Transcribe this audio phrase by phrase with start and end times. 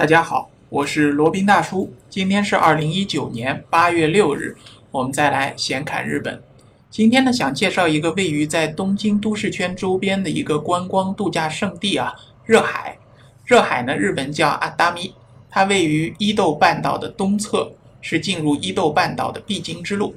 [0.00, 1.92] 大家好，我是罗宾大叔。
[2.08, 4.56] 今天是二零一九年八月六日，
[4.90, 6.42] 我们再来闲侃日本。
[6.88, 12.14] 今天呢，想介绍一个位于在东京都市圈周边的一个观光度假胜地啊，
[12.46, 12.96] 热海。
[13.44, 15.12] 热海呢，日本叫阿达米，
[15.50, 17.70] 它位于伊豆半岛的东侧，
[18.00, 20.16] 是进入伊豆半岛的必经之路。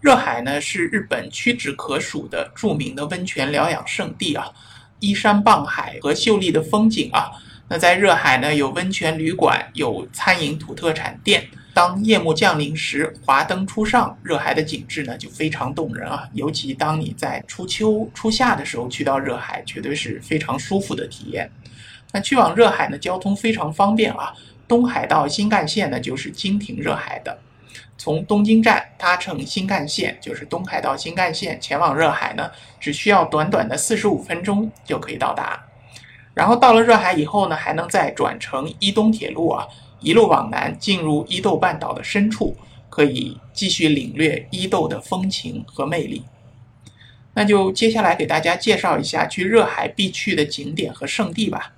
[0.00, 4.48] 热海呢，是日本屈指可数的著名的温泉疗养胜地啊，
[5.00, 7.32] 依山傍海和秀丽的风景啊。
[7.70, 11.46] 那在热海呢，有温泉旅馆，有餐饮土特产店。
[11.74, 16.28] 当夜幕降临时，华灯初上，热海的景致呢就非常动人啊。
[16.32, 21.48] 尤其当你在初秋、初夏的时候去到热海，绝对是非常舒服的体验。
[22.10, 24.32] 那去往热海呢，交通非常方便啊。
[24.66, 27.38] 东海道新干线呢就是经停热海的，
[27.96, 35.62] 从东京站搭乘新干线，就是东海道新干线前往热海呢，只需要短短的四十五分钟就可以到达。
[36.38, 39.66] 然后到了热海以后呢，还能再转乘伊东铁路啊，
[39.98, 42.56] 一路往南进入伊豆半岛的深处，
[42.88, 46.22] 可以继续领略伊豆的风情和魅力。
[47.34, 51.72] 那就接下来给大家介绍一下去热海必去的景点和胜地吧。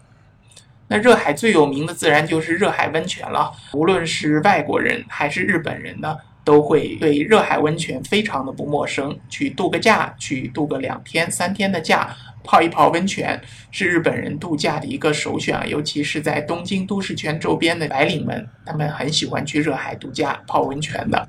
[0.88, 6.18] 那热海最有名的自然就是热海温泉了，无论是外国人还是日本人呢，
[6.50, 9.16] 都会对热海温泉非常的不陌生。
[9.28, 12.12] 去度个假，去度个两天三天的假。
[12.42, 21.28] 泡一泡温泉是日本人度假的一个首选啊，尤其是在东京都市圈周边的白领们，他们很喜欢去热海度假泡温泉的。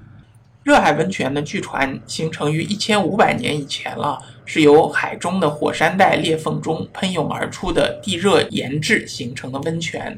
[0.64, 10.18] 热海温泉呢，据传形成于一千五百年以前了，是由海中的火山带裂缝中喷涌而出的地热岩质形成的温泉。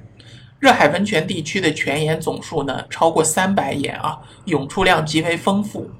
[0.64, 5.92] 热海温泉地区的泉眼总数呢，超过三百眼啊，涌出量极为丰富。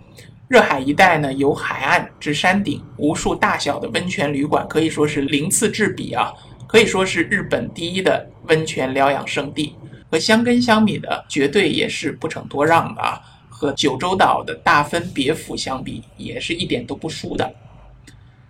[0.48, 6.32] 热海一带呢，由海岸至山顶，无数大小的温泉旅馆，可以说是鳞次栉比啊，
[6.66, 9.76] 可以说是日本第一的温泉疗养胜地。
[10.10, 13.20] 和香根相比的，绝对也是不成多让的啊。
[13.50, 17.54] 和九州岛的大分别府相比，也是一点都不输的。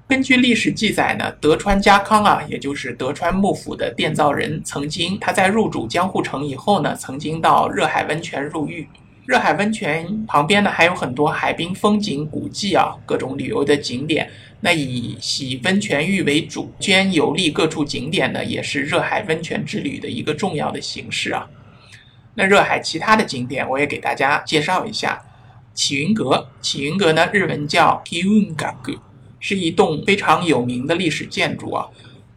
[0.05, 8.87] 根据历史记载呢，德川家康啊，也就是德川幕府的奠造人，曾经他在入主江户城以后呢，曾经到热海温泉入浴。
[9.25, 14.29] 热海温泉旁边呢，还有很多海滨风景、古迹啊，各种旅游的景点。
[14.59, 21.47] 那以洗温泉浴为主，兼游历各处景点呢，也是热海温泉之旅的一个重要的形式啊。
[22.35, 25.21] 那热海其他的景点，我也给大家介绍一下。
[25.73, 28.53] 启云阁，启云阁呢，日文叫 Kiyun
[29.43, 31.85] 是一栋非常有名的历史建筑啊。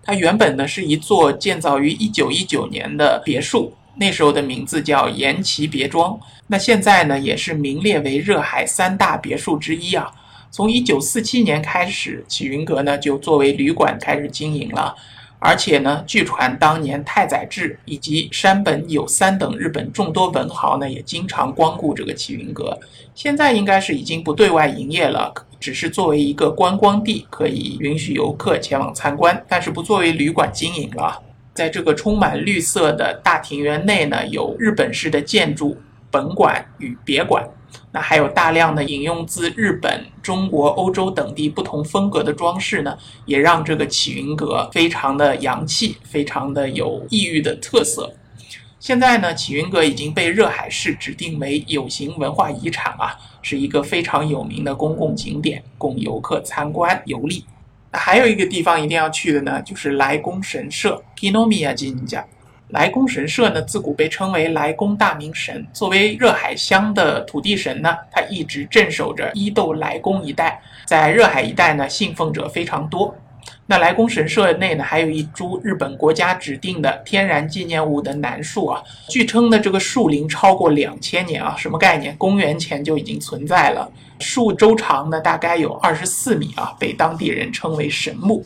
[0.02, 3.72] 它原本呢是一座建造于一九一九年的别墅。
[3.98, 6.18] 那时候的名字叫延崎别庄，
[6.48, 10.10] 那现在呢也是名列为热海三大别墅之一啊。
[10.50, 14.94] 从一九四七年开始，启云阁呢就作为旅馆开始经营了，
[15.38, 22.78] 而且呢，据传当年太宰治以及山本有三等日本众多文豪呢也经常光顾这个启云阁。
[23.14, 31.22] 现在应该是已经不对外营业了，只是作为一个观光地，可以允许游客前往参观，但是不作为旅馆经营了。
[31.54, 35.76] 在这个充满绿色的大庭园内呢，有日本式的建筑
[36.10, 37.46] 本馆与别馆，
[37.92, 48.12] 那还有大量的引用自日本、中国、欧洲等地不同风格的装饰呢，也让这个启云阁非常的洋气，非常的有异域的特色。
[48.78, 57.44] 现在呢，启云阁已经被热海市指定为有形文化遗产啊，是一个非常有名的公共景点，供游客参观游历。
[57.92, 62.24] 还有一个地方一定要去的呢，就是来宫神社 （Kinomiya Jinja）。
[62.70, 65.64] 来宫神社呢，自古被称为来宫大明神。
[65.72, 70.60] 作为热海乡的土地神呢，他一直镇守着伊豆来宫一带。
[70.84, 73.14] 在热海一带呢，信奉者非常多。
[73.68, 78.82] 那来宫神社内呢，还有一株日本国家指定的天然纪念物的楠树啊。
[79.08, 82.16] 据称呢，这个树龄超过两千年啊，什么概念？
[82.16, 83.88] 公元前就已经存在了。
[84.18, 88.44] 树周长呢，大概有二十四米啊，被当地人称为神木。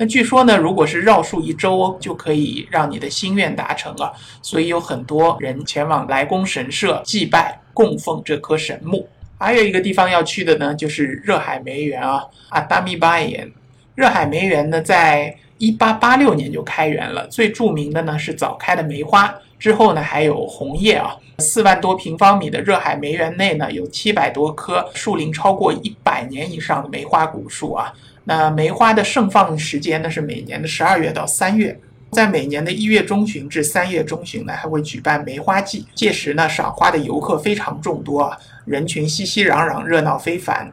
[0.00, 4.10] 那据说呢，如果是绕树一周，就可以让你的心愿达成了。
[4.40, 9.06] 所以有很多人前往来宫神社祭拜供奉这棵神木。
[9.38, 13.46] 还有一个地方要去的呢，就是热海梅园啊，阿达米巴岩。
[13.94, 17.26] 热海梅园呢，在一八八六年就开园了。
[17.26, 21.14] 最著名的呢是早开的梅花，之后呢还有红叶啊。
[21.38, 27.92] 四万多平方米的热海梅园内呢，有七百多棵树龄超过一百年以上的梅花古树啊。
[28.24, 31.80] 那梅花的盛放时间呢是每年的十二月到三月，
[32.12, 38.36] 在每年的一月中旬至三月中旬呢，还会举办梅花季，届时呢赏花的游客非常众多啊，
[38.66, 40.70] 人群熙熙攘攘，热闹非凡。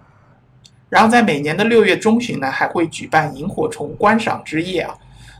[0.89, 4.93] 然后在每年的六月中旬呢，还会举办萤火虫观赏之夜啊。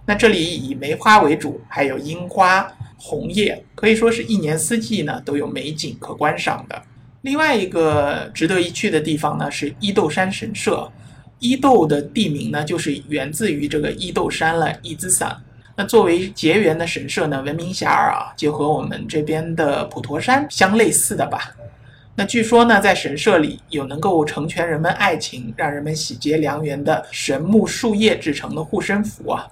[0.06, 2.66] 那这里以梅花为主，还有樱花、
[2.98, 6.82] 红叶，可以说是一年四季呢都有美景可观赏的。
[7.22, 10.92] 另外一个值得一去的地方呢是伊豆山神社。
[11.40, 15.36] 伊豆的地名呢就是源自于这个伊豆山了，伊兹山。
[15.76, 21.56] 那作为结缘的神社呢，闻名遐迩啊，就和我们这边的普陀山相类似的吧。
[22.16, 29.48] 那据说呢，在神社里有能够成全人们爱情、让人们喜结良缘的神木树叶制成的护身符啊。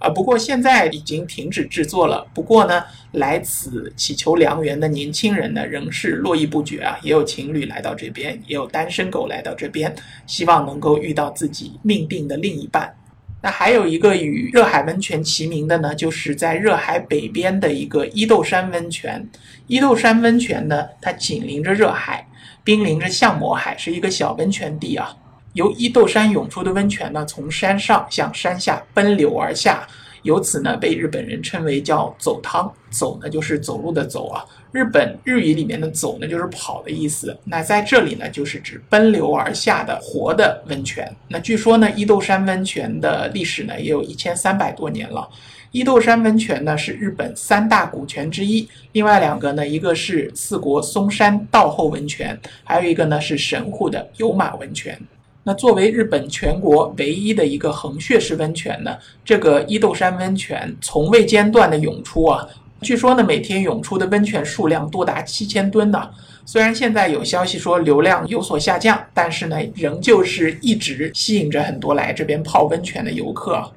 [0.00, 2.26] 啊，不过现在已经停止制作了。
[2.32, 2.82] 不过呢，
[3.12, 6.98] 来此祈求良缘的年轻人呢，仍是络绎不绝啊。
[7.02, 9.94] 也有情侣来到这边，也有单身狗来到这边，
[10.26, 12.96] 希望能够遇到自己命定的另一半。
[13.42, 19.28] 那还有一个与热海温泉齐名的呢，就是在热海北边的一个伊豆山温泉。
[19.66, 22.26] 伊豆山温泉呢，它紧邻着热海，
[22.64, 25.14] 濒临着相模海，是一个小温泉地啊。
[25.54, 29.86] 由伊豆山涌出的温泉呢，从山上向山下奔流而下，
[30.22, 32.72] 由此呢被日本人称为叫走汤。
[32.90, 37.36] 走呢就是走路的走啊，日本日语里面的走呢就是跑的意思。
[37.44, 41.08] 那在这里呢就是指奔流而下的活的温泉。
[41.28, 45.28] 那据说呢伊豆山温泉的历史呢也有一千三百多年了。
[45.70, 55.00] 伊豆山温泉呢是日本三大古泉之一，另外两个呢一个是四国松山道后温泉，还有一个呢是神户的有马温泉。
[55.42, 62.46] 那作为日本全国唯一的一个横穴式温泉呢，这个伊豆山温泉从未间断的涌出啊，
[62.82, 66.10] 据说呢每天涌出的温泉数量多达七千吨呢。
[66.44, 73.70] 虽然现在有消息说流量有所下降，但是呢仍旧是一直吸引着很多来这边泡温泉的游客。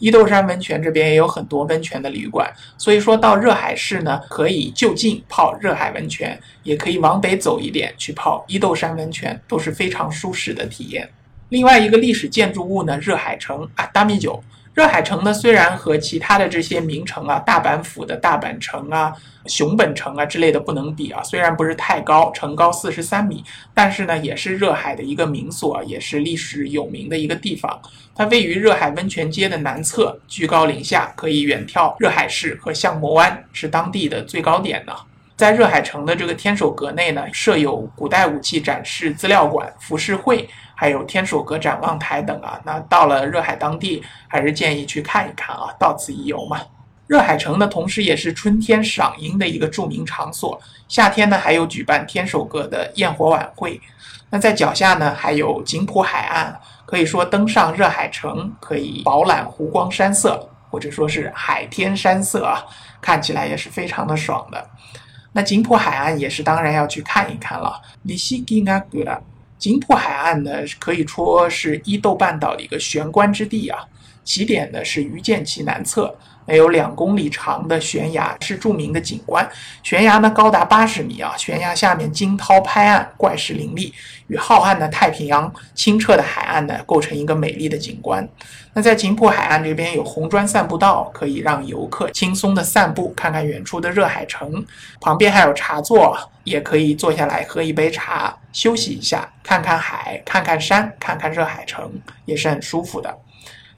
[0.00, 11.08] 伊豆山温泉这边也有很多温泉的旅馆，所以说到热海市呢，可以就近泡热海温泉，也可以往北走一点去泡伊豆山温泉，都是非常舒适的体验。
[11.50, 14.42] 另外一个历史建筑物呢，热海城啊，大米酒。
[14.72, 19.12] 热海城呢，虽然和其他的这些名城啊，大阪府的大阪城啊、
[19.46, 23.44] 熊本城啊之类的不能比啊，虽然不是太高，城高四十三米，
[23.74, 27.80] 但是呢，也是热海的一个名所，也是历史有名的一个地方。
[28.14, 34.92] 它位于热海温泉街的南侧，居高临下，可以远眺热海市和相模湾，是当地的最高点呢。
[35.36, 40.48] 在热海城的这个天守阁内呢，设有古代武器展示资料馆、浮世绘。
[40.80, 46.58] 还有天守阁展望台等啊，那到了热海当地，还是建议去看一看啊，到此一游嘛。
[47.06, 53.78] 热海城呢，同时也是春天赏樱的一个著名场所，夏天呢还有举办天守阁的焰火晚会。
[54.30, 62.64] 那在脚下呢，还有景浦海岸，可以说登上热海城可以饱览湖光山色，或者说是海天山色啊，
[63.02, 64.66] 看起来也是非常的爽的。
[65.32, 67.78] 那景浦海岸也是当然要去看一看了。
[69.60, 73.78] 津浦海岸呢，可以说是伊豆半岛的一个玄关之地啊。
[74.30, 76.16] 起点呢是鱼见崎南侧，
[76.46, 79.44] 那有两公里长的悬崖，是著名的景观。
[79.82, 83.92] 悬崖呢高达八十米啊，悬崖下面惊涛拍岸，怪石林立，
[84.28, 88.24] 与浩瀚的太平洋、清澈的海岸呢构成一个美丽的景观。
[88.72, 94.64] 那在景浦海岸这边有红砖散步道，可以让游客轻松的散步，看看远处的热海城。
[95.00, 101.90] 旁边还有茶座，也可以坐下来喝一杯茶，休息一下，看看海，看看山，看看热海城，
[102.26, 103.12] 也是很舒服的。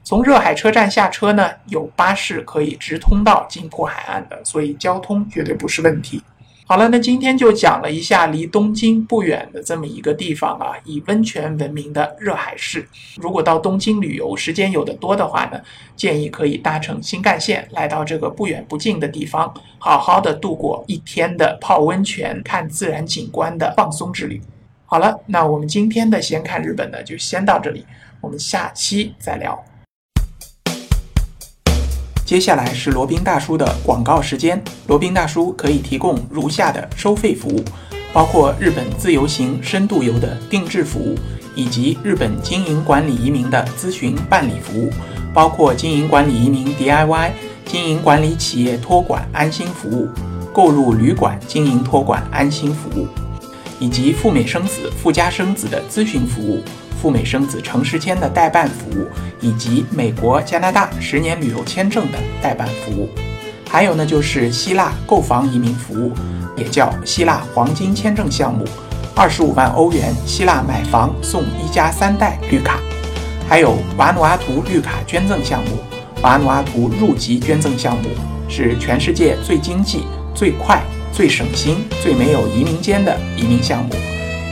[0.04, 6.22] 从热海车站下车呢，有巴士可以直通到金浦海岸的，所以交通绝对不是问题。
[6.64, 12.88] 好了，那今天就讲了一下离东京不远的这么一个地方啊，以温泉闻名的热海市。
[13.16, 15.61] 如果到东京旅游，时间有的多的话呢，
[15.94, 24.40] 建议可以搭乘新干线来到这个不远不近的地方，好好的度过一天的泡温泉、看自然景观的放松之旅。
[24.87, 27.85] 好了，那我们今天的先看日本呢，就先到这里，
[28.21, 29.62] 我们下期再聊。
[32.33, 34.59] 接下来是罗宾大叔的广告时间。
[34.87, 37.62] 罗宾大叔可以提供如下的收费服务，
[38.11, 41.15] 包括日本自由行、深度游的定制服务，
[41.55, 44.91] 以及日本经营管理移民的咨询办理服务，
[45.35, 47.33] 包括经营管理移民 DIY、
[47.67, 50.09] 经营管理企业托管安心服务、
[50.55, 53.07] 购入旅馆经营托管安心服务，
[53.79, 56.62] 以及赴美生子、赴加生子的咨询服务。
[57.02, 59.09] 赴美生子、城市签的代办服务，
[59.40, 63.09] 以及美国、加拿大十年旅游签证的代办服务，
[63.68, 66.12] 还有呢就是希腊购房移民服务，
[66.56, 68.64] 也叫希腊黄金签证项目，
[69.16, 72.78] 二十五万欧元希腊买房送一家三代绿卡，
[73.49, 75.78] 还有瓦努阿图绿卡捐赠项目，
[76.23, 78.11] 瓦努阿图入籍捐赠项目
[78.49, 80.04] 是全世界最经济、
[80.37, 80.80] 最快、
[81.12, 83.90] 最省心、最没有移民间的移民项目。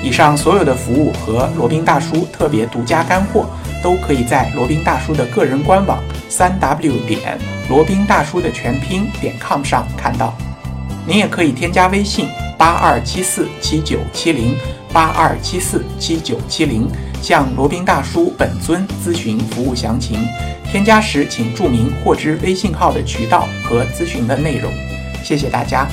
[0.03, 3.47] 以上所有的服务和罗宾大叔特别独家干货，
[3.83, 7.39] 都可以在罗宾大叔的个人官网三 w 点
[7.69, 10.35] 罗宾大叔的全拼点 com 上看到。
[11.07, 14.57] 您也可以添加微信八二七四七九七零
[14.93, 16.89] 八二七四七九七零，
[17.21, 20.19] 向罗宾大叔本尊咨询服务详情。
[20.71, 24.73] 添加时请注明获知微信号的渠道和咨询的内容。
[25.23, 25.87] 谢谢大家。